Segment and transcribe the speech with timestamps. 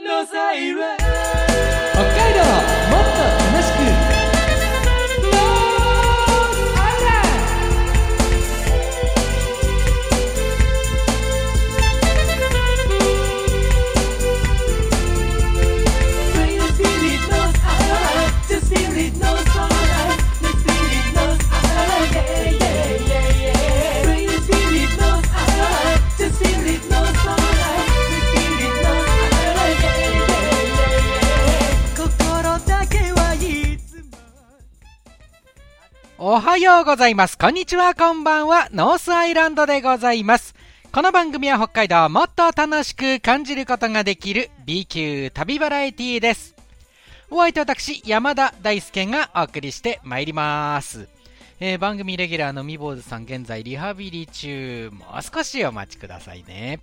[0.00, 0.54] のサ
[36.34, 37.36] おはようございます。
[37.36, 38.70] こんにちは、こんばんは。
[38.72, 40.54] ノースアイランドでございます。
[40.90, 46.54] この番組は北海道をもっと楽しく感じることができる B 級旅バラエティです。
[47.28, 51.06] お相手は私、山田大輔がお送りしてまいります。
[51.60, 54.88] えー番組レギュラーのみぼうずさん、現在リハビリ中。
[54.90, 56.80] もう少しお待ちくださいね。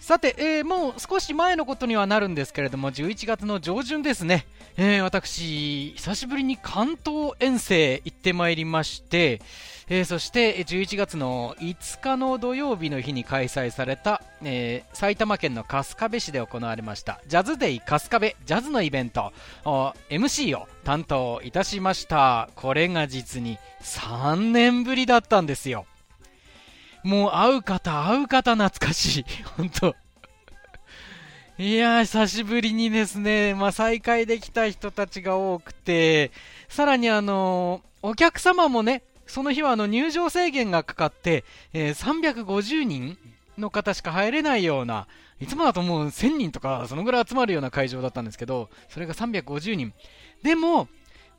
[0.00, 4.46] さて、えーもう少し前のことにはなるんですけれども、11月の上旬ですね。
[4.76, 9.40] えー私、久しぶりに関東遠征行ってまいりまして、
[9.88, 19.32] えーそして11月の5日の土曜日の日に開催された、えー埼玉県の春日部市で行われましたジャズデイ春日部ジャズのイベント
[19.64, 25.86] MC を担当いたしましたこれが実に3年ぶりだったんですよ
[27.02, 29.24] もう会う方会う方懐かしい。
[29.56, 29.96] 本当。
[31.58, 36.30] いや、久しぶりにですね、まあ、再会できた人たちが多くて、
[36.68, 43.18] さらにあのーお客様もね、その日はあの入場制限がかかって、えー350人
[43.58, 45.06] の方しか入れないような、
[45.38, 49.92] いつもだともう1000人とか、そのぐらい集まるような会場だったんですけど、それが350人。
[50.42, 50.88] でも、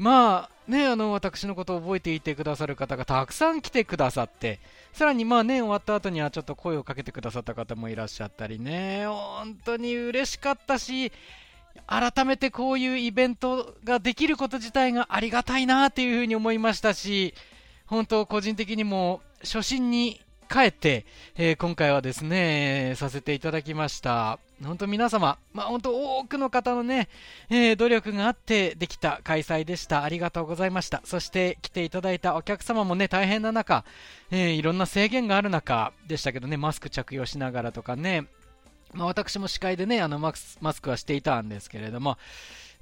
[0.02, 4.60] まあね、あの、私のことを覚えていてくださる方がたくさん来てくださって、
[4.94, 11.12] さらにまあね、終わった後にはちょっと声をかけてくださった方もいらっしゃったりね、本当に嬉しかったし、
[11.86, 17.36] 改めてこういうイベントができること自体がありがたいなっていうふうに思いましたし、
[17.86, 20.20] 本当個人的にも初心に
[20.52, 21.06] 帰って、
[21.38, 24.38] えー今回はですね、させていただきました。
[24.62, 27.08] 本当皆様、まあ本当多くの方のね、
[27.50, 30.04] えー努力があってできた開催でした。
[30.04, 31.02] ありがとうございました。
[31.06, 33.86] そして来ていただいたお客様もね、大変な中、
[34.30, 38.26] えーいろんな制限がある中でしたけどね、マスク着用しながらとかね、
[38.94, 42.18] まあ、私も司会でね、あのマスマスクはしていたんですけれども、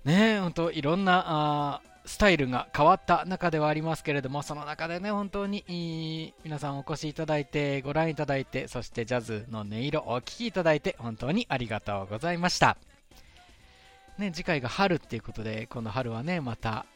[0.06, 12.78] ね、本当いろんなあスタイルが変わった中ではありますけれども、その中でね、本当に皆さんお越しいただいて、ご覧いただいて、そしてジャズの音色をお聴きいただいて、本当にありがとうございました。
[14.18, 16.88] ね、次回が春っていうことで、この春はね、また、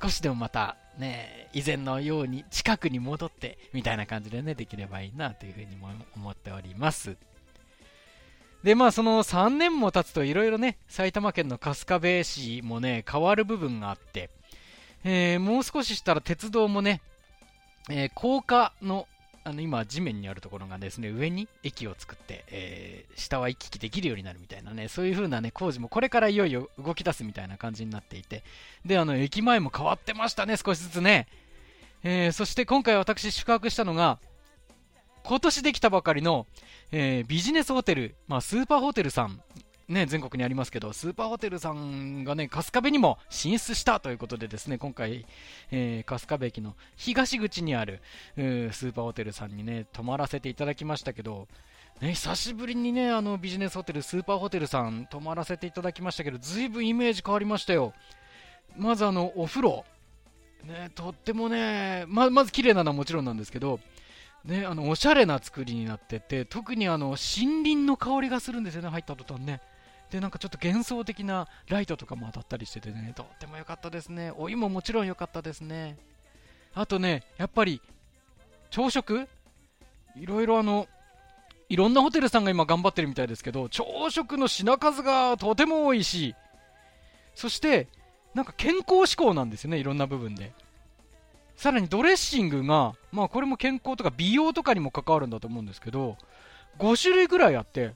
[0.00, 7.16] 少しでもまた、ね、以前のように近くに戻って、みたいな感じでね、できればいいなというふうにも思っております。
[8.62, 14.28] で、まあ、その3年も経つといろいろね、埼玉県の春日部市もね、変わる部分があって、
[15.02, 17.00] えーもう少ししたら鉄道もね、
[17.88, 19.08] えー高架の、
[19.44, 28.42] あの、今、地面にあるところがですね、上に駅を作って、えー下は行き来できるようになるみたいなね、そういう風なね、工事もこれからいよいよ動き出すみたいな感じになっていて、
[28.84, 31.28] で、あの、駅前も変わってましたね、少しずつね。
[32.02, 34.18] えーそして今回私宿泊したのが、
[35.24, 36.46] 今年できたばかりの、
[36.92, 39.40] えービジネスホテル、まあ、スーパーホテルさん、
[39.88, 45.26] ね、全国にありますけど、スーパーホテルさんがね、春日部にも進出したということでですね、今回、
[45.70, 51.48] えー春日部駅の東口にある、ースーパーホテルさんにね、泊まらせていただきましたけど、
[52.00, 57.92] ね、久しぶりにね、あのビジネスホテル、スーパーホテルさん泊まらせていただきましたけど、ずいぶんイメージ変わりましたよ。
[58.76, 59.84] まずあの、お風呂。
[60.64, 63.80] ね、とってもね、ままず綺麗なのはもちろんなんですけど、
[64.44, 69.60] ね、あのおしゃれな作りになってて特にあの森林の香りがするんですよね入った途端ね。
[70.10, 73.12] でなんかちょっと幻想的なライトとかも当たったりしててね。
[73.14, 74.32] とっても良かったですね。
[74.36, 75.98] お湯ももちろん良かったですね。
[76.74, 77.80] あとねやっぱり
[78.70, 79.28] 朝食？
[80.16, 80.88] いろいろあの
[81.68, 86.34] いろんなホテルさんが今頑張ってるみたいですけど朝食の品数がとても多いし
[87.36, 87.86] そして
[88.34, 90.52] なんか健康志向なんですよねいろんな部分で。
[91.60, 96.16] さらにドレッシングが、まあこれも健康とか美容とかにも関わるんだと思うんですけど、
[96.78, 97.92] 5種類ぐらいあって、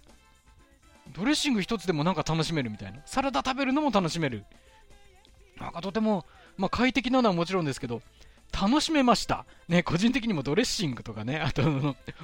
[1.15, 2.99] ドレッシング1つでもなんか楽しめるみたいな。
[3.07, 4.45] サラダ食べるのも楽しめる。
[5.59, 6.27] なんかとても、
[6.59, 8.03] まあ快適なのはもちろんですけど、
[8.55, 9.47] 楽しめました。
[9.69, 11.63] ね、個人的にもドレッシングとかね、あと、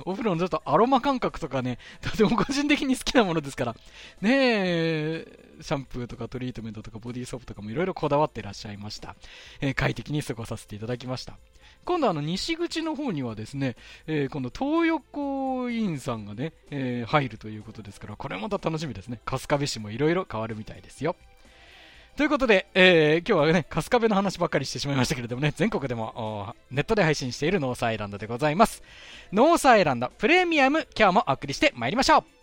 [0.04, 3.76] お風呂のちょっとアロマ感覚とかね、とても個人的に好きなものですから、
[4.20, 9.16] ねえ、シャンプーとかトリートメントとかボディーソープとかもいろいろこだわってらっしゃいました。
[9.60, 11.36] えー、快適に過ごさせていただきました。
[11.84, 19.20] 今度あの西口の方にはですね、えー、今度東横インさんがね、えー、入るということですから、これまた楽しみですね。
[19.26, 21.16] 春日部市もいろいろ変わるみたいですよ。
[22.20, 28.82] ということで、えー、今日はね、春日部の話ばっかりしてしまいましたけれどもね、全国でもネットで配信しているノースアイランドでございます。
[29.32, 32.39] ノースアイランドプレミアム、今日もお送りしてまいりましょう。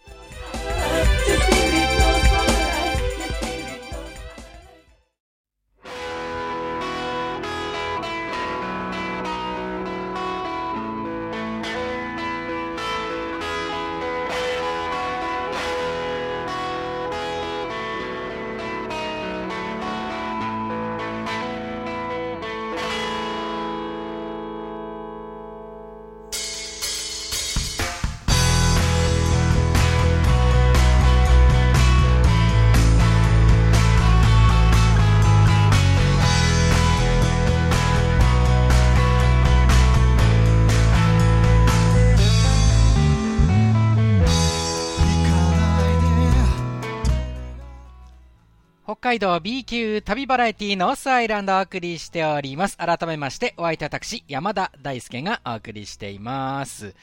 [49.17, 52.77] 海道 B 級旅バラエティノースアイランドをお送りしております。
[52.77, 56.93] 改めまして、お相手私、山田大輔がお送りしています。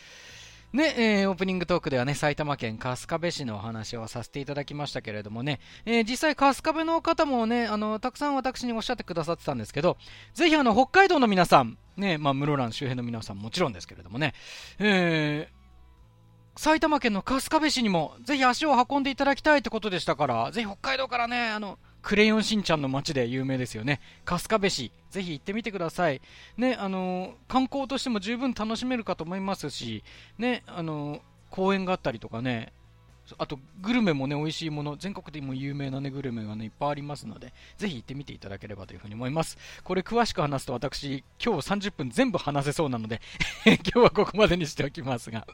[0.73, 9.97] ね、えー、オープニングトークではね、埼玉県春日部市のお話をさせていただきましたけれどもね、えー、実際春日部の方もね、あの、たくさん私におっしゃってくださってたんですけど、
[10.35, 14.35] ぜひあの、北海道の皆さん、ね、まあ、室蘭周辺の皆さんもちろんですけれどもね、
[14.79, 23.99] えー、埼玉県の春日部市にもぜひ足を運んでいただきたいってことでしたから、ぜひ北海道からね、あの、クレヨンしんちゃんの街で有名ですよね。
[24.27, 24.93] 春日部市。
[25.11, 26.21] ぜひ行ってみてください。
[26.59, 30.05] ね、あの、観光としても十分楽しめるかと思いますし、
[30.37, 32.75] ね、あの、公園があったりとかね、
[33.39, 39.57] あと、グルメもね、美味しいもの、全国でも有名なね、グルメがね、いっぱいありますので、ぜひ行ってみていただければというふうに思います。
[39.83, 43.21] これ詳しく話すと私、今日30分全部話せそうなので
[43.65, 45.47] 今日はここまでにしておきますが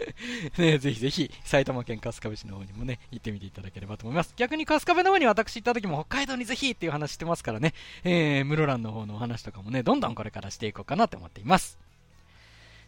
[0.58, 4.34] ね、ぜひぜひ、埼玉県春日部市の方にもね、行ってみていただければと思います。
[4.36, 7.74] 逆に春日部の方に私行った時も北海道にぜひっていう話してますからね、
[8.04, 11.85] えー、室蘭の方のお話とかもね、どんどんこれからしていこうかなと思っています。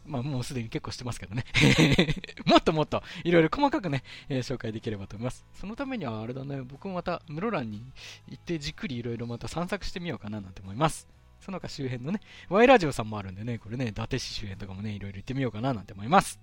[0.08, 1.44] まあ、もうすでに結構してますけどね
[2.46, 5.44] もっともっといろいろ細かくね、えー、紹介できればと思います。
[5.55, 7.84] そのためにはあれだね、僕もまた室蘭に
[8.28, 11.08] 行ってじっくりいろいろまた散策してみようかななんて思います。
[11.40, 16.40] その他周辺のね、Y ラジオさんもあるんでね、これね、伊達市周辺とかもね、いろいろ行ってみようかななんて思います。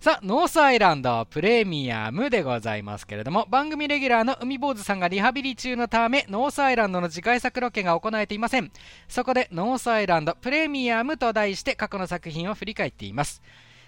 [0.00, 8.72] さあ、ノースアイランドプレミアムでございますけれども、番組レギュラーの海坊主さんがリハビリ中のため、ノースアイランドの次回作ロケが行えていません。
[9.08, 13.42] そこで、ノースアイランドプレミアムと題して過去の作品を振り返っています。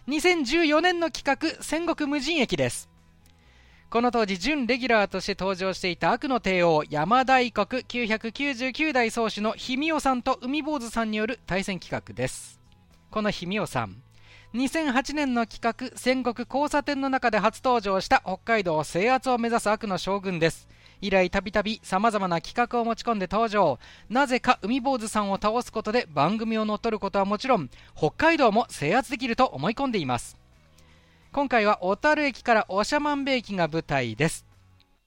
[0.09, 2.91] 2014年の企画、戦国無人駅です。
[3.89, 12.61] この当時、準レギュラーとして登場していた悪の帝王、山大国999代宗主の氷見尾さんと海坊主さんによる対戦企画です。
[13.11, 14.03] この氷見尾さん、
[14.55, 20.69] 2008年の企画戦国交差点の中で初登場した北海道制圧を目指す悪の将軍です。
[21.01, 23.79] 以来たびたびさまざまな企画を持ち込んで登場。
[24.11, 30.37] なぜか海坊主さんを倒すことで番組を乗っ取ることはもちろん北海道も制圧できると思い込んでいます。
[31.33, 34.45] 今回は小樽駅から長万部駅が舞台です。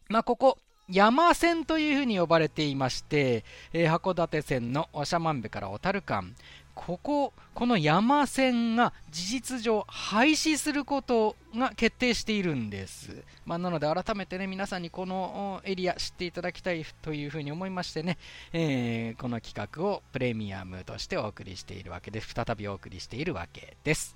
[0.09, 0.57] まあ、ここ
[0.89, 3.44] 山線というふうに呼ばれていまして、
[3.74, 6.36] えー、函館線の長万部から小樽間。
[6.75, 13.24] ここ、この山線が事実上廃止することが決定しているんです。
[13.45, 18.17] まあ、なので改めてね、皆さんにこのエリア知っていただきたいというふうに思いましてね、
[18.53, 22.22] えー、この企画をプレミアムとしてお送りしているわけで。
[22.22, 24.15] 再びお送りしているわけです。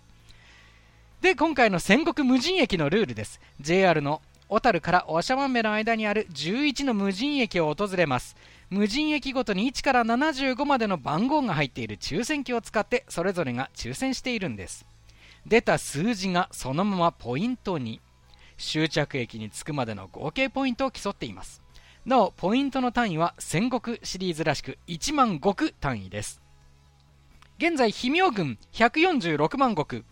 [1.21, 3.39] で、今回の戦国無人駅のルールです。
[3.61, 8.35] JR の小樽から長万部の間にある11の無人駅を訪れます。
[8.71, 14.87] 無人駅ごとに1から75までの番号が入っている抽選機を使ってそれぞれが抽選しているんです。
[15.45, 18.01] 出た数字がそのままポイントに。
[18.57, 21.61] 終着駅に着くまでの合計ポイントを競っています。
[22.05, 26.41] なおポイントの単位は戦国シリーズらしく1万石単位です。
[27.59, 30.03] 現在氷見郡146万石。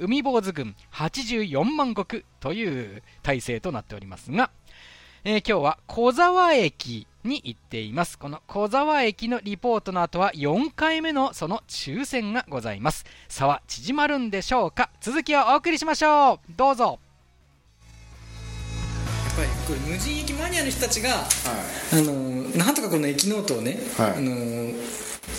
[0.00, 4.50] 海坊主郡84万石という体制となっておりますが、
[5.24, 8.18] えー、今日は小沢駅に行っています。
[8.18, 13.04] この小沢駅のリポートの後は4回目のその抽選がございます。
[13.28, 14.88] 差は縮まるんでしょうか？
[15.02, 16.38] 続きをお送りしましょう。
[16.56, 16.98] どうぞ。
[19.26, 21.16] やっぱりこれ無人駅マニアの人たちが、は
[21.94, 22.12] い、あの
[22.56, 24.72] なんとかこの駅ノートをね、はい、あの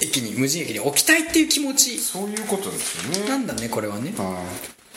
[0.01, 1.97] 駅に無人駅に置きたいっていう気持ち。
[1.99, 3.29] そういうことですよね。
[3.29, 4.13] なんだねこれはね。
[4.17, 4.43] は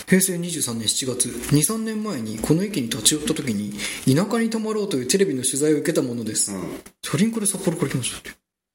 [0.06, 1.28] 平成23年7月。
[1.28, 3.72] 23年前にこの駅に立ち寄った時に
[4.04, 8.30] 田舎に泊まろうというテレビの取材を受けたものです、い、うん、チャリンコで札幌から来ましたって。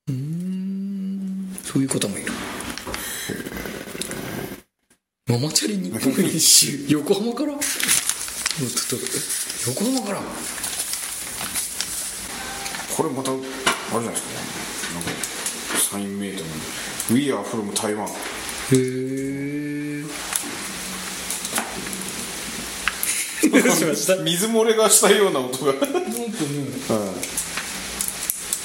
[0.07, 1.57] うーん。
[1.63, 2.31] そういう方もいる。
[5.27, 6.86] ママチャリ日本一周。
[6.89, 7.53] 横浜から？
[7.53, 7.62] 横
[9.86, 10.21] 浜から？
[12.98, 14.29] これまたあれじゃないですか？
[15.91, 16.50] サインメイトの
[17.12, 18.10] 「We are from Taiwan へ
[23.43, 25.74] えどうしました」 水漏れがしたような音が。
[25.74, 26.00] なんかね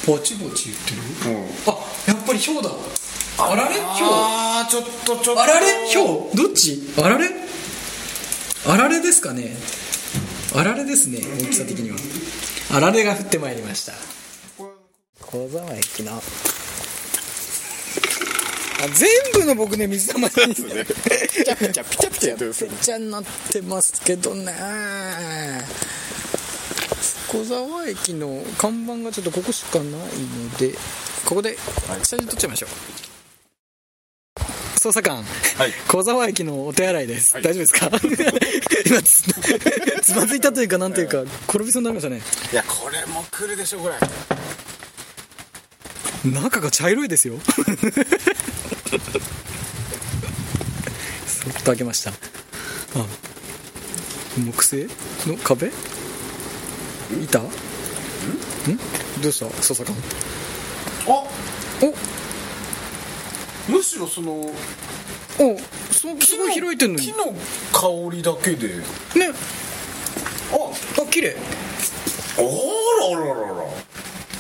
[0.07, 0.91] ぼちぼち言って
[1.31, 1.33] る？
[1.35, 1.47] うん。
[1.67, 2.71] あやっぱりひょうだ。
[3.39, 3.75] あられ？
[3.75, 5.43] ひょうああちょっとちょっと。
[5.43, 5.89] あられ？
[5.89, 6.93] ひょうどっち？
[6.99, 7.31] あられ？
[8.67, 9.57] あられですかね？
[10.55, 11.97] あられですね大きさ的には。
[12.77, 13.95] あられが降ってまいりました。
[15.23, 16.21] 小沢駅のあ
[18.89, 20.55] 全部の僕ね水溜まりにね。
[20.85, 20.95] ピ
[21.45, 24.53] チャピチャピチャピチャピチャになってますけどね。
[27.29, 29.99] 小沢駅の看板がちょっとここしかないの
[30.57, 30.73] で
[31.25, 31.57] ここで
[32.03, 32.71] 写真撮っちゃいましょう。
[34.79, 35.23] 捜査官、は
[35.67, 35.73] い。
[35.89, 37.89] 小沢駅のお手洗いです、大丈夫ですか？
[38.87, 39.23] 今つ
[40.03, 42.21] つまずいたというかなんというか転びそうになりましたね。
[42.53, 43.95] いやこれも来るでしょこれ
[46.31, 47.35] 中が茶色いですよ
[51.27, 52.11] そっと開けました。
[52.11, 52.15] あ
[54.39, 54.89] 木製
[55.27, 55.71] の壁？
[57.23, 57.39] 板？
[57.41, 57.49] ん？
[59.23, 59.47] どうした？
[59.47, 59.95] 捜査官
[61.07, 61.11] あ！
[61.83, 63.73] お！
[63.73, 64.53] むしろそのお
[65.91, 67.07] すすごい開いてんのに。
[67.07, 67.35] 木の
[67.73, 68.69] 香りだけで。
[68.69, 68.83] ね。
[70.53, 71.03] あ！
[71.03, 71.37] あ綺麗。
[72.37, 72.41] あ
[73.13, 73.55] ららららら。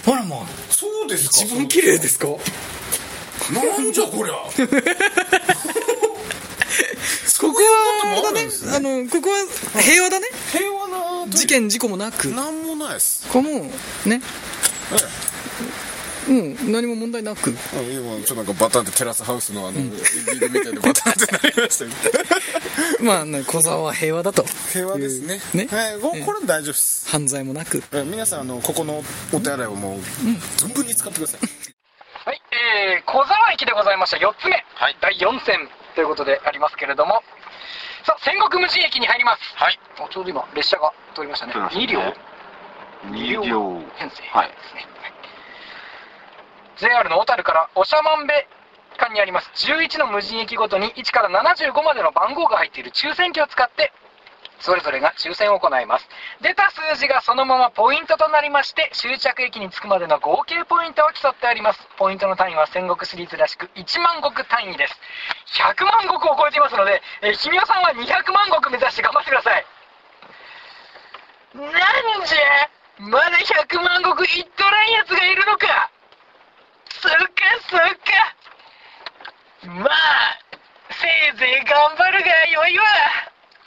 [0.06, 0.46] あらまあ。
[0.70, 1.44] そうですか？
[1.44, 2.28] 一番綺麗ですか？
[3.52, 4.34] なんじゃこりゃ。
[7.40, 8.48] ここはだね。
[8.74, 10.28] あのここは平和だね。
[10.52, 12.28] 平和な事件事故もなく。
[12.28, 13.26] なんもないです。
[13.26, 13.70] ここも
[14.06, 14.22] ね。
[16.26, 17.50] うん何も問題なく。
[17.50, 21.90] ええ今ちょっとなんかバタンってテラスハウスのあの、エンディングみたいなバタンってなりましたよ。
[23.00, 24.46] まあね小沢は平和だと。
[24.72, 25.40] 平和ですね。
[25.52, 25.68] ね。
[25.70, 27.06] はい、ここれ大丈夫です。
[27.08, 27.82] 犯罪もなく。
[27.92, 30.00] え皆さんあのここのお手洗いをもう
[30.56, 31.73] 存分に使ってください
[32.24, 34.16] はい、えー、小沢駅でございました。
[34.16, 34.96] 4つ目、はい。
[34.98, 37.20] 第4戦ということでありますけれども。
[38.06, 39.40] さあ戦国無人駅に入ります。
[39.56, 39.78] はい。
[40.00, 41.52] おちょうど今列車が通りましたね。
[41.52, 41.84] 通りましたね。
[41.84, 43.12] 2両。
[43.12, 43.44] 二両。
[43.44, 43.60] 両
[44.00, 44.48] 編成はい。
[44.48, 45.12] ですね、はい。
[46.80, 48.32] JR の小樽から長万部
[48.96, 49.50] 間にあります。
[49.68, 53.92] 11の無人駅ごとに1から75までの番号が入っている抽選機を使って
[54.60, 56.08] それぞれが抽選を行います。
[56.40, 61.80] 出た数字がそのままポイントとなりまして終着駅に着くまでの合計ポイントを競ってあります。
[61.96, 64.96] ポイントの単位は戦国シリーズらしく1万石単位です。
[65.60, 69.66] 100万石を超えていますので、えー、君さんは200万石目指して頑張ってください。
[71.54, 71.66] なん
[72.26, 72.38] じゃ
[72.98, 75.90] まだ100万石いっとらんやつがいるのか。
[76.88, 77.18] そうか
[77.68, 77.86] そうか。
[79.80, 80.38] まあ
[80.90, 82.84] せいぜい頑張るがよいわ。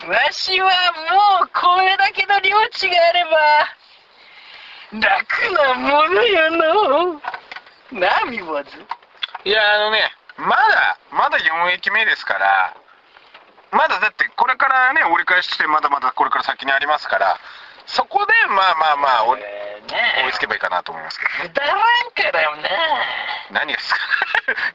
[0.05, 0.67] わしは
[1.39, 7.21] もうこれだけの領地があれば楽なものよの
[7.99, 8.69] なみわず。
[9.43, 12.75] いやあのねまだまだ4駅目ですから
[13.71, 17.39] まだだってこれからね折り返ししてまだまだこれから先にありますから
[17.87, 19.39] そこでまあまあまあ追い
[19.87, 20.23] ね。
[20.25, 21.77] 追いつけばいいかなと思いますけどくだらん
[22.11, 22.69] からよな
[23.51, 23.99] 何がですか？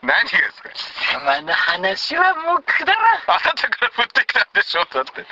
[0.03, 0.71] 何がですか？
[1.13, 3.05] 様の話はもうくだらん。
[3.27, 5.25] あなたから降ってきたんでしょだって。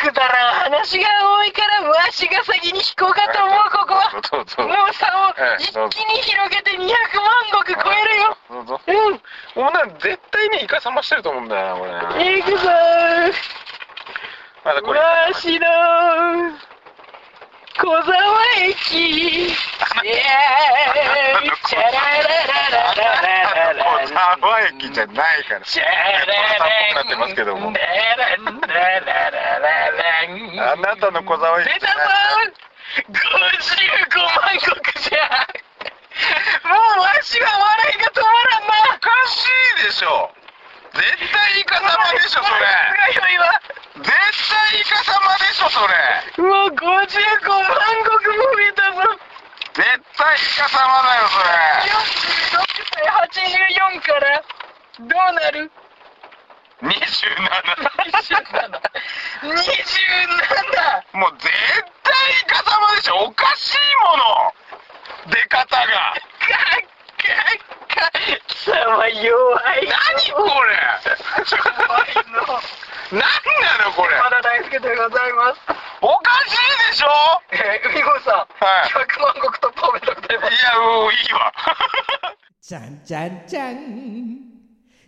[0.00, 1.08] くだらん話が
[1.38, 4.10] 多いからわしが先に引こうかと思うここは。
[4.30, 6.88] どうぞもう差をええ一気に広げて200万
[7.46, 8.36] 石超えるよ。
[8.50, 9.22] どうぞうん
[9.54, 12.42] もうなんか絶対ねイカさましてると思うんだよなこれ。
[12.42, 12.68] 行くぞ
[14.64, 15.00] まだこれ。
[15.00, 15.66] わしの
[17.80, 18.12] 小沢
[18.68, 19.56] 駅。
[19.56, 25.60] チャラララララララ小沢駅じゃないから。
[25.64, 25.88] チャラ
[26.26, 29.70] ラなってますけどもララララララ
[30.60, 31.92] ラあなたの小沢駅出たぞ
[33.08, 34.66] 55万石
[35.08, 35.46] じゃ
[36.68, 39.48] もうわしは笑いが止まらんなおかし
[39.80, 40.30] いでしょ
[40.92, 42.66] 絶対イカ様でしょそれ
[43.14, 43.62] すごいわ
[44.02, 45.94] 絶対イカ様でしょそれ
[46.44, 47.70] もう55万
[48.02, 49.06] 石も増えたぞ
[49.74, 50.02] 絶
[50.60, 51.40] 対イカ様だよそ
[52.60, 54.44] 46対84から
[54.98, 55.70] どうなるれ
[56.82, 57.00] 27
[59.40, 59.56] 27
[61.18, 61.48] もう絶
[62.02, 66.52] 対イカ様でしょおかしいもの出方がか
[67.20, 67.32] か
[67.88, 68.12] か
[68.46, 70.76] 貴様様弱い何これ
[71.56, 72.60] 弱いの
[73.12, 75.60] 何なのこれまだ大輔でございます
[76.00, 77.08] おかしいでしょ
[77.52, 81.52] えー、海坊さん、はい100万石とパーメでございますいやうんいいわ
[82.62, 84.50] じゃんじゃんじゃん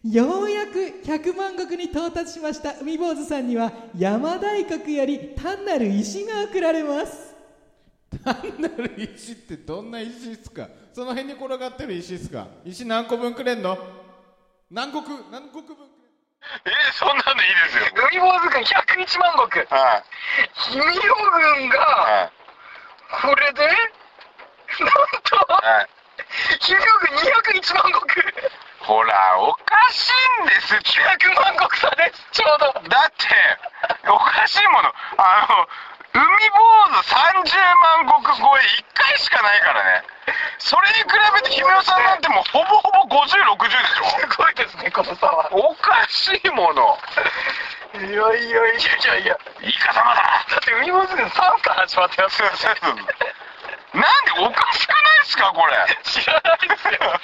[0.05, 0.73] ようやく
[1.05, 2.75] 100万石に到達しました。
[2.81, 7.33] 海坊主さんには山大国より単なる石が贈られます。
[8.25, 10.69] 単なる石ってどんな石っすか？
[10.93, 12.49] その辺に転がってる石っすか？
[12.65, 13.79] 石何個分くれんの？
[14.73, 15.05] 何国？
[15.31, 15.89] 何国分くれん
[16.67, 17.87] えそんなのいいですよ。
[18.11, 19.63] 海坊主軍101万石。
[19.71, 20.05] はい。
[20.75, 22.31] 氷見洋軍がはい
[23.23, 23.71] これでなん
[25.23, 25.87] とはい。
[26.59, 28.19] 氷見洋軍201万石
[28.83, 30.75] ほらおかしいんです。
[30.75, 32.89] って100万石差ですちょうど。
[32.91, 33.31] だって
[34.11, 34.91] おかしいもの。
[35.19, 35.67] あの
[36.13, 36.59] 海坊
[36.91, 37.47] 主30
[37.79, 40.03] 万石超え1回しかないからね。
[40.59, 44.05] それに比べて姫尾さんなんてもうほぼほぼ5060でしょ。
[44.19, 45.49] すごいですねこの差は。
[45.53, 46.99] おかしいもの。
[47.95, 49.39] いやいやいやいやいや。
[49.63, 52.49] いい風間だだって海坊主軍3から始まってますよ
[53.95, 55.77] なんでおかしくないですかこれ。
[56.05, 57.21] 知らないですよ。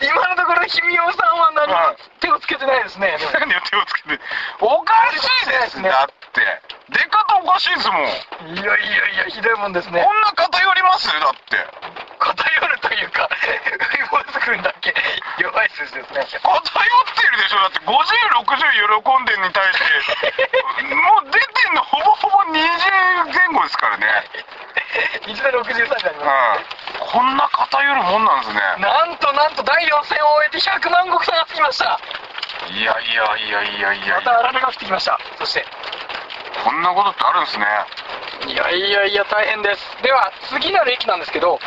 [0.00, 3.16] 今のところ氷見洋さんは何も手をつけてないですね。
[3.32, 4.20] 何を手をつけて？
[4.60, 6.62] おかしいですだって。
[6.90, 8.02] 出方おかしいですもん。
[8.04, 10.02] いやいやいやひどいもんですね。
[10.04, 11.08] こんな偏ります？
[11.08, 11.66] だって。
[12.18, 13.28] 偏るというか
[13.94, 14.94] 海坊主軍だけ。
[15.38, 16.26] 弱い数字ですね。
[16.26, 17.60] 偏ってるでしょ。
[17.60, 24.24] だって5060喜んでるに対して もう出てんのほぼほぼ20前後ですからね
[25.26, 26.24] 一度63になりうん。
[26.24, 26.58] ま
[26.98, 28.60] こんな偏るもんなんですね。
[28.76, 32.00] すなんとなんと第4戦を終えて100万石差がつきました。
[32.68, 35.18] いやいやいやいやいやまたあられが降ってきました。
[35.38, 35.64] そして。
[36.64, 37.66] こんなことってあるんですね。
[38.52, 40.02] いやいやいや大変です。
[40.02, 41.52] では次なる駅なんですけど。
[41.52, 41.60] はい。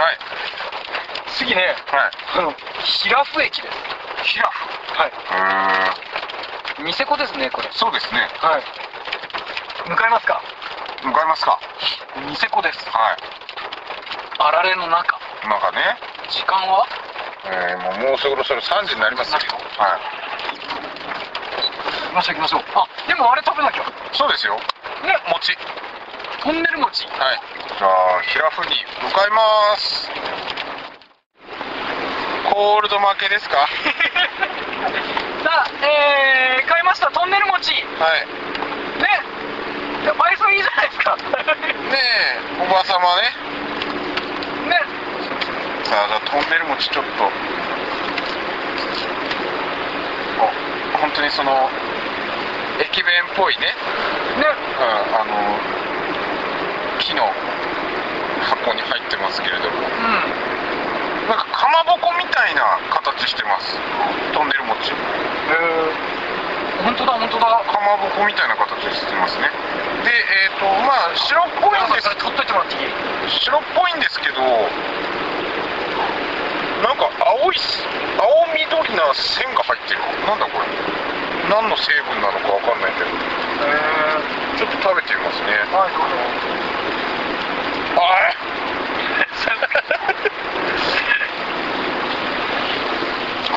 [1.38, 1.76] 次ね。
[1.88, 2.12] はい。
[2.38, 3.78] あの平布駅です。
[4.24, 5.12] ヒラフはい。
[6.80, 6.84] うー。
[6.84, 7.70] んニセコですねこれ。
[7.72, 8.28] そうですね。
[8.38, 8.64] はい。
[9.90, 10.42] 向かいますか
[11.04, 11.60] 向かいますか。
[12.28, 12.80] ニセコです。
[12.90, 13.18] はい。
[14.40, 15.20] あられの中。
[15.48, 15.98] なんかね。
[16.30, 16.86] 時間は？
[17.46, 19.40] えー、もうもうそろそろ3時になりますよ。
[19.40, 20.02] はい。
[22.06, 22.64] 行きましょう行きましょう。
[22.76, 23.84] あでもあれ食べなきゃ。
[24.14, 24.56] そうですよ。
[24.56, 24.62] ね
[25.32, 25.58] 餅。
[26.44, 27.08] トンネル餅。
[27.08, 27.42] はい。
[27.78, 30.10] じゃあヒラフに向かいます。
[32.54, 33.58] コールド負けですか？
[33.58, 33.68] は
[35.44, 37.10] さあえー、買いました。
[37.12, 37.74] トンネル餅。
[37.74, 37.84] ねい
[40.58, 41.16] じゃないですか。
[41.16, 41.98] ね
[42.60, 43.32] えおばさまね。
[44.70, 44.76] ね。
[45.86, 47.24] さあじゃあトンネル餅ちょっと。
[50.44, 50.50] あ
[51.00, 51.70] 本当にその
[52.80, 53.68] 駅弁っぽいね。
[53.68, 53.76] ね。
[54.80, 55.36] うんあの
[57.00, 57.32] 木の
[58.42, 59.78] 箱に入ってますけれども。
[59.78, 61.30] うん。
[61.30, 63.78] なんかかまぼこみたいな形してます。
[64.34, 64.92] トンネル餅。
[64.92, 64.96] え。
[64.96, 66.21] ー、
[66.84, 69.50] 本当だ本当だかまぼこみたいな形してますね。
[70.04, 72.10] でえっ、とまあ白っぽいんです。
[72.18, 72.90] 取っといてもらっていい？
[73.30, 74.42] 白っぽいんですけど
[76.82, 77.86] なんか青いす
[78.18, 80.00] 青緑な線が入ってる。
[80.26, 80.66] なんだこれ。
[81.50, 83.06] 何の成分なのかわかんないけど。
[83.06, 83.08] え
[84.58, 85.48] ちょっと食べてみますね。
[85.70, 86.16] ー、はいどうぞ。
[88.02, 88.02] あ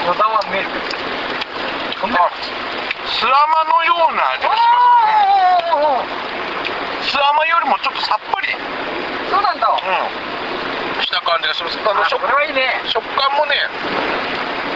[0.06, 0.64] こだわメー
[2.04, 2.28] ルこんなあ
[3.08, 6.04] スラマのような味がしあま
[7.00, 8.48] すスラマよりもちょっとさっぱり。
[8.48, 9.68] ーそうなんだ。
[9.68, 9.76] う
[11.00, 11.02] ん。
[11.04, 11.78] した感じがします。
[11.78, 12.80] あのあ食これはいいね。
[12.88, 13.56] 食感もね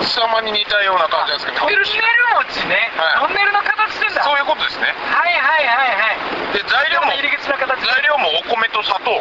[0.04, 1.60] スラマに似たような感じなんですけど。
[1.60, 3.28] トンネル餅ね、はい。
[3.28, 4.24] トンネルの形してんだ。
[4.24, 4.92] そういうことですね。
[4.92, 7.68] はいはいはいはいで材料も入り口の形。
[7.84, 9.20] 材料もお米と砂糖。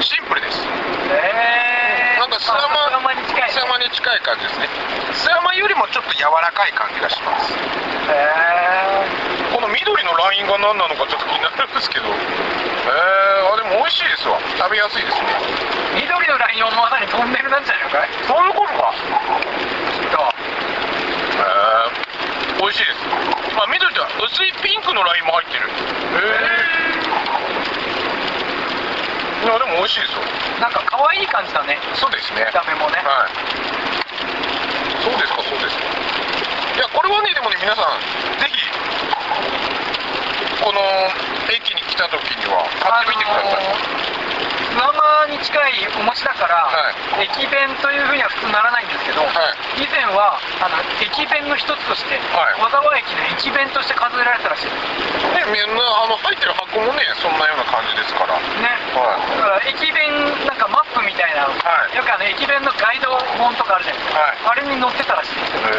[0.00, 0.64] シンプルです。
[1.12, 3.50] えー、なんかスラマスラマに近い。
[3.52, 4.68] スラマに近い感じですね。
[5.12, 7.52] スラマよりもちょっと柔らかい感じがします。
[7.52, 7.56] へ
[9.54, 12.08] この緑のラインが何なのかちょっと気になるんですけど。
[12.08, 12.16] へえ
[13.52, 14.40] あでも美味しいですわ。
[14.56, 15.36] 食べやすいですね。
[16.00, 18.08] ー緑のラインはまさにトンネルなんじゃないのかい？
[18.24, 18.88] そういうことか。
[20.16, 20.32] と。
[21.36, 21.44] へ
[22.56, 22.92] え美味しいで
[23.36, 25.68] すあ緑だ薄いピンクのラインも入ってる。
[25.68, 25.72] へ
[29.42, 30.22] えいやでも美味しいですよ。
[30.60, 31.78] なんか可愛い感じだね。
[31.94, 32.46] そうですね。
[32.46, 33.02] 見た目もね。
[33.02, 33.34] はい。
[35.02, 35.84] そうですかそうですか。
[36.76, 38.00] いやこれはねでもね皆さん
[38.40, 38.56] ぜひ
[40.62, 40.80] この
[41.52, 44.01] 駅に来た時には買ってみてください、あのー
[46.02, 46.90] お餅だから、は
[47.22, 49.30] 駅弁というふうには普通ならないんですけど、は
[49.78, 49.86] い。
[49.86, 52.60] 以前はあの駅弁の一つとして、はい。
[52.60, 54.70] 小沢駅の駅弁として数えられたらしい。
[54.70, 54.76] で
[55.40, 58.34] すねみんなあの入ってる箱もねそんなような感じですから。
[58.36, 58.68] ね。
[58.92, 59.38] はい。
[59.38, 60.12] だから駅弁
[60.44, 61.96] なんかマップみたたいな、はい。
[61.96, 64.58] よくあの駅弁のガイド本とかあるじゃないですか、はい。
[64.58, 65.38] あれに載ってたらしい。
[65.38, 65.78] ですよへ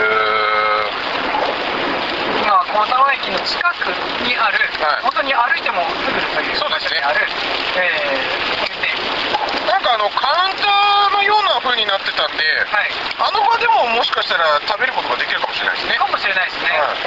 [2.40, 3.92] 今小沢駅の近く
[4.24, 5.04] にある、はい。
[5.04, 7.04] 本当に歩いてもすぐというそうですね。
[7.04, 7.28] 場所にある、
[7.76, 8.73] えー、
[10.04, 12.92] のカウンターのような風になってたんで、はい。
[13.24, 15.96] あの場でももしかしたら食べることができるかもしれないですね。
[15.96, 17.00] かもしれないですね、はい。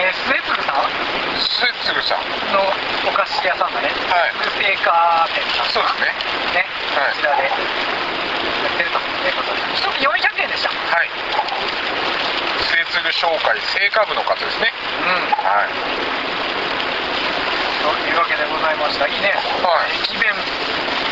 [0.00, 0.88] えー、末次さん？
[1.36, 2.24] スッツグさん。
[2.56, 2.64] の
[3.04, 4.32] お菓子屋さんだね、はい。
[4.32, 5.68] 福生花店さん。
[5.76, 6.64] そうですね。
[6.64, 6.64] ね、
[6.96, 7.12] はい。
[7.12, 10.72] こちらでやってるということで、一つ400円でした。
[10.72, 11.12] はい。
[12.64, 14.72] 末継ぐ紹介成果部の方ですね。
[15.04, 15.36] うん。
[15.36, 16.39] はい
[17.80, 19.06] というわけでございました。
[19.08, 19.32] いいね。
[19.64, 20.32] はい駅弁。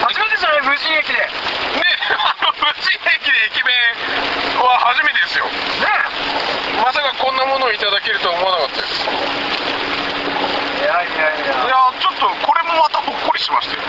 [0.04, 1.14] 初めてじゃない無人駅で。
[1.14, 3.72] ねねあの無人駅で駅弁
[4.60, 5.44] は初めてですよ
[6.82, 11.52] まさかこんなものをいただけるとは思わなかったですいやいやいいや。
[11.68, 13.88] やちょっとこれもまたほっこりしましたよね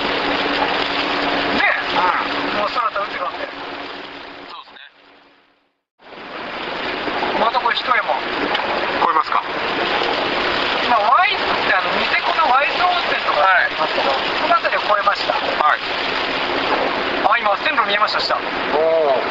[2.59, 3.47] もう空飛ぶって感じで。
[4.49, 4.81] そうですね
[7.39, 7.95] またこれ一山。
[9.03, 9.41] 超えますか？
[10.89, 14.17] 今、ワイズってあの、ニセコのワイズ温泉とかありますけど、こ
[14.49, 15.33] の辺りを越えました。
[15.37, 15.79] はい
[17.29, 18.35] あ、今、線路見えました、下。
[18.73, 18.79] お
[19.13, 19.21] お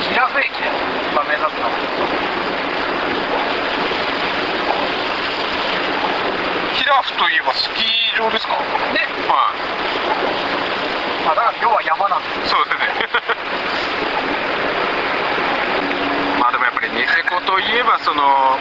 [0.00, 0.64] ヒラフ駅で、
[1.12, 1.68] 今目指すの。
[6.72, 8.54] ヒラフといえばスキー場ですか？
[8.56, 8.62] ね。
[9.28, 9.56] はい
[11.26, 12.50] まあ、だから要は山なんです。
[12.50, 12.82] そうですね
[16.40, 18.58] まあでもやっぱりニセコといえばその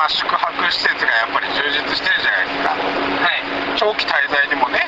[0.00, 0.40] まあ宿泊
[0.72, 3.44] 施設がやっぱり充実してるじゃないですかはい。
[3.76, 4.80] 長期滞在にもね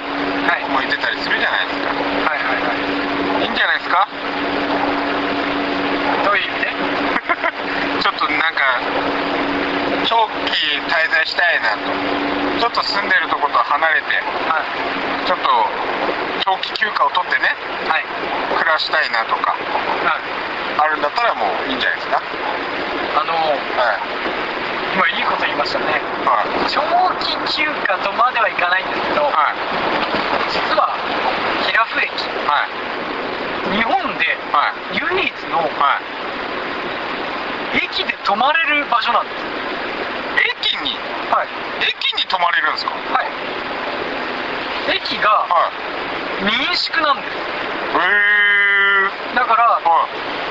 [0.48, 0.64] はい。
[0.64, 3.44] 向いてたりするじゃないですかはいはいはい。
[3.44, 4.08] いいんじゃないですか？
[6.24, 6.72] どういう意味で？
[8.00, 8.80] ちょっとなんか
[10.08, 11.92] 長期滞在したいなと
[12.60, 14.16] ちょっと住んでるとこと離れて
[14.48, 15.26] はい。
[15.26, 15.68] ちょっと
[16.44, 17.52] 長期休暇を取ってね
[17.88, 18.04] はい。
[18.56, 19.54] 暮らしたいなとか
[20.78, 22.22] あるんだったらもういいんじゃないですか
[23.20, 24.51] あの、はい
[24.92, 25.86] 今いいこと言いましたね。
[26.28, 26.80] はい長
[27.20, 29.56] 期休暇とまではいかないんですけど、はい
[30.52, 30.92] 実は、
[31.66, 32.12] ヒラフ駅、
[32.46, 35.98] はい日本ではい唯一のは
[37.74, 39.36] い駅で泊まれる場所なんです。
[40.60, 40.92] 駅に？
[41.32, 41.48] はい。
[41.80, 42.92] 駅に泊まれるんですか？
[42.92, 43.26] はい。
[44.96, 45.70] 駅がは
[46.40, 47.28] い民宿なんです。
[47.32, 48.31] へえ
[49.34, 49.84] だから、はい。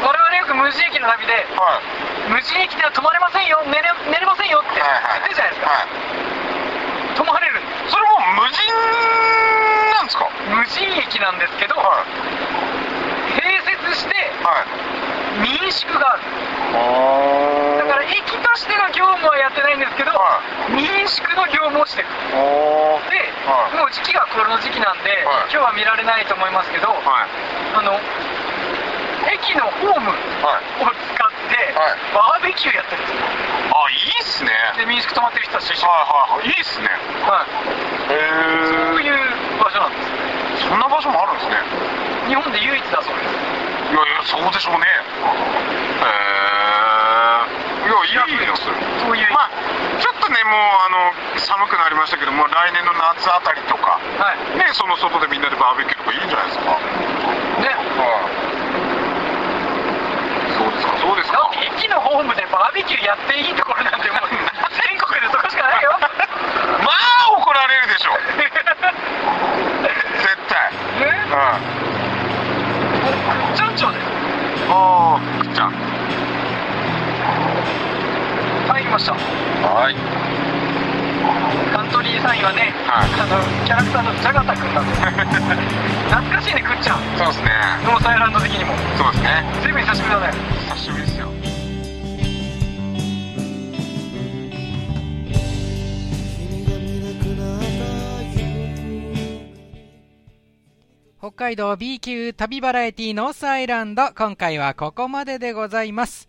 [0.02, 1.80] 我々よく無人駅の旅で、は
[2.28, 2.34] い。
[2.34, 5.22] 無人駅では泊まれませんよ、寝れ寝れませんよって言はい。
[5.22, 5.70] ってるじゃないですか。
[5.70, 5.88] はい。
[7.16, 7.60] 泊まれる。
[7.60, 7.92] んです。
[7.94, 8.58] それも無人
[9.94, 10.26] なんですか？
[10.50, 12.10] 無人駅なんですけど、はい。
[13.38, 15.46] 併設してはい。
[15.46, 16.22] 民宿がある。
[16.74, 20.40] おだから駅としての業務はやってないんですけど、は
[20.74, 22.08] 民宿の業務をしてる。
[22.34, 23.78] おで、はい。
[23.78, 25.52] もう時期がこの時期なんで、はい。
[25.52, 27.00] 今日は見られないと思いますけど、はい。
[27.76, 28.00] あの、
[29.42, 30.14] 駅のホームを
[30.46, 33.26] はい使って、はいバーベキューやってるんですよ。
[33.74, 35.94] あいいっすねで、民宿泊まってる人たちと一緒に。
[35.94, 36.88] はいはいはいいいっすね
[37.26, 37.50] はい。
[38.14, 38.20] へ
[38.70, 39.18] そうえいう
[39.58, 40.70] 場所なんです。
[40.70, 41.58] そんな場所もあるんですね
[42.28, 43.34] 日本で唯一だそうです。
[43.92, 46.06] いやいやそうでしょうねへ
[47.88, 48.72] えいやいいですそ
[49.12, 49.50] ういう、まあ
[50.00, 50.56] ちょっとねもう
[50.88, 54.58] あの寒くなりましたけども来年の夏あたりとかはい。
[54.58, 56.78] ねその外でみんなでバーベキューとかいいんじゃないですかね。
[57.60, 58.71] そうですか
[61.02, 61.50] そうですか。
[61.58, 65.92] 駅のホームでバーベキューやっていいところなんてもう全国でそこしかないよ。
[66.00, 68.12] まあ怒られるでしょ
[70.22, 70.72] 絶対。
[71.02, 71.26] ね。
[71.26, 71.36] う
[73.52, 73.56] ん。
[73.56, 73.76] ちゃん。
[73.76, 74.06] ちょうです。
[74.70, 75.74] ああくっちゃん。
[78.70, 79.14] 入りました。
[79.14, 79.96] はい
[81.92, 83.12] トリーサインはね、はい。
[83.20, 87.52] あのキャラクターのジャガタ君なんで懐かしいねくっちゃんそうですね。
[87.84, 88.74] ノースアイランド的にも。
[88.98, 89.44] そうですね。
[89.62, 90.34] 随分久しぶりだね。
[90.70, 91.28] 久しぶりですよ。
[101.20, 104.12] 北海道 B 級旅バラエティノースアイランド。
[104.18, 106.28] 今回はここまででございます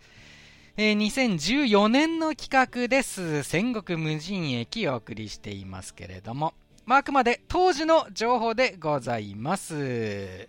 [0.78, 3.42] えー2014年の企画です。
[3.42, 6.54] 戦国無人駅お送りしていますけれども、
[6.86, 10.48] まあ、あくまで当時の情報でございます。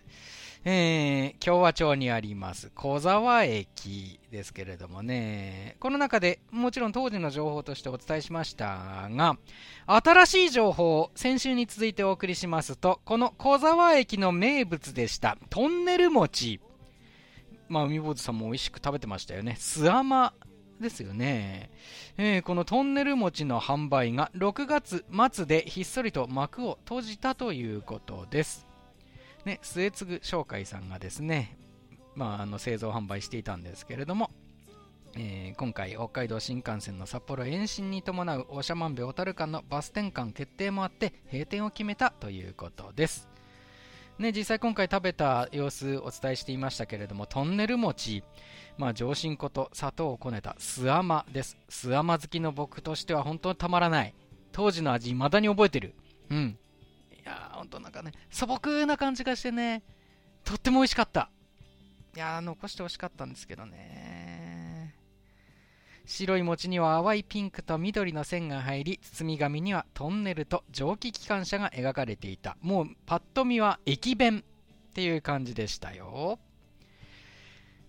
[0.64, 9.36] えー、共和町にあります小沢駅ですけれどもね、この中でもちろん当時の情報としてお伝えしましたが、
[9.86, 16.60] 新しい情報を先週に続いてお送りしますと、この小沢駅の名物でした、トンネル餅。
[17.74, 19.56] まあ、海坊主さんも美味しく食べてましたよね。
[19.58, 20.32] スアマ
[20.80, 21.72] ですよね。
[22.16, 28.68] えーこのトンネル餅の販売が6月末でひっそりと幕を閉じたということです。
[29.44, 31.58] ね、末継商会さんがですね、
[32.14, 34.30] まあ、あの製造販売していたんですけれども、
[35.16, 43.28] えー今回北海道新幹線の札幌延伸に伴う長万部小樽間のバス転換決定もあって閉店を決めたということです。
[44.18, 48.22] ね、実際今回食べた様子お伝えしていましたけれども、トンネル餅、
[48.78, 51.56] まあ、上新粉と砂糖をこねた酢甘です。
[51.68, 54.14] 酢甘好きの僕としては本当にたまらない。
[54.52, 55.94] 当時の味、未だに覚えてる。
[56.30, 56.58] うん。
[57.12, 59.82] いやー、本当なんかね、素朴な感じがしてね、
[60.44, 61.30] とっても美味しかった。
[62.14, 64.23] いやー、残してほしかったんですけどね。
[66.06, 72.56] 白い餅には淡いピンクと緑の線が入り、包み紙にはトンネルと蒸気機関車が描かれていた。
[72.60, 74.44] もう、パッと見は駅弁
[74.90, 76.38] っていう感じでしたよ。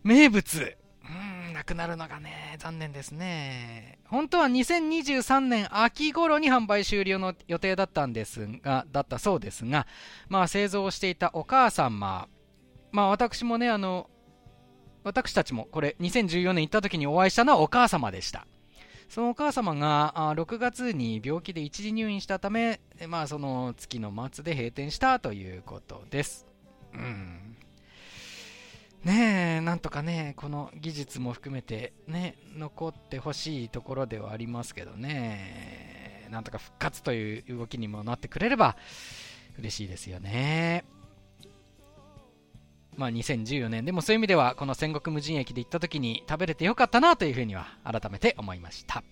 [0.03, 0.77] 名物。
[1.07, 3.99] うん、なくなるのがね、残念ですね。
[4.07, 9.85] 本当は2023年秋頃に販売終了の予定だったんですが、だったそうですが、
[10.29, 12.27] まあ製造をしていたお母様、
[12.91, 14.09] まあ私もね、あの、
[15.05, 18.47] 私たちもこれ2014年行った時にお会いしたのはお母様でした。
[19.07, 26.47] そのお母様が6月に病気で一時入院したため、まあその月の末で閉店したということです。
[26.93, 27.55] うん。
[29.03, 38.75] ねえ、なんとかね、この技術も含めてね、残ってほしいところではありますけどね、なんとか復活という動きにもなってくれれば
[39.59, 40.83] 嬉しいですよね。
[42.97, 43.85] まあ、2014年。
[43.85, 49.03] でもそういう意味ではこの戦国無人駅で行った時に食べれてよかったなというふうには改めて思いました。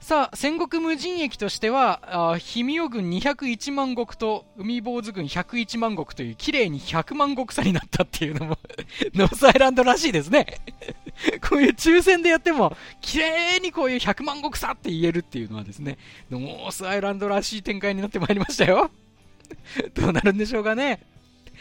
[0.00, 8.58] さあ戦国無人駅としては氷見尾軍201万石と海坊主軍101万石という綺麗に100万石差になったっていうのも
[9.14, 10.46] ノースアイランドらしいですね。
[11.46, 15.98] こういう抽選でやっても綺麗にこういう100万石差って言えるっていうのはですね
[16.30, 18.90] ノースアイランドらしい展開になってまいりましたよ。
[19.94, 21.00] どうなるんでしょうかね。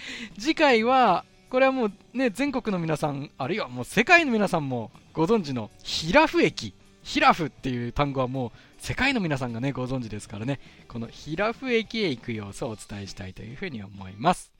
[0.38, 6.74] 次回は、これはもうね、全国の皆さん、あるいはもう世界の皆さんもご存知のヒラフ駅。
[7.04, 14.52] ヒラフっていう単語はもう世界の皆さんがね、ご存知ですからね、このヒラフ駅へ行く様子をお伝えしたいというふうに思います。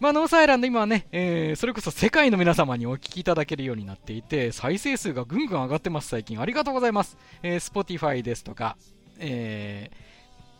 [0.00, 6.40] まあ、ノースアイランド今はね、えーそれこそ世界の皆様にお聞きいただけるようになっていて、再生数がぐんぐん上がってます、最近。
[6.40, 7.16] ありがとうございます。
[7.42, 8.76] えー、Spotify ですとか、
[9.18, 10.15] えー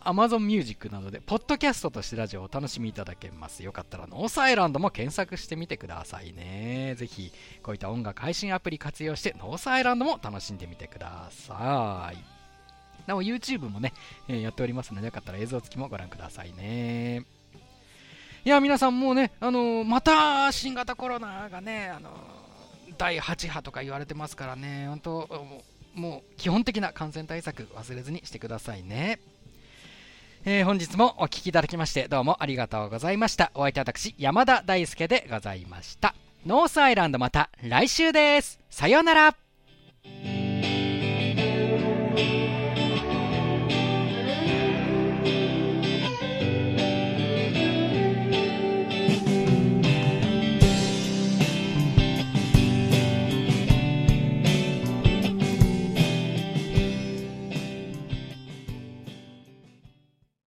[0.07, 3.61] Amazon Music などで、ポッドキャストとしてラジオをお楽しみいただけます。
[3.63, 6.95] よかったら、ノースアイランドも検索してみてくださいね。
[6.97, 12.17] ぜひ、こういった音楽配信アプリ活用して、ノースアイランドも楽しんでみてください。
[13.05, 13.93] なお、YouTube もね、
[14.27, 17.25] えーやっておりますので、よかったら映像付きもご覧くださいね。
[18.45, 22.13] いや、皆さんもうね、あのーまた新型コロナがね、あのー
[22.97, 25.63] 第8波とか言われてますからね、本当も
[25.95, 29.19] うもう基本的な感染対策忘れずにしてくださいね。
[30.49, 33.51] えー本日もお聴きいただきましてどうもありがとうございました。
[33.53, 36.15] お相手は私、山田大輔でございました。
[36.45, 38.57] ノースアイランドまた来週です。
[38.69, 39.35] さようなら。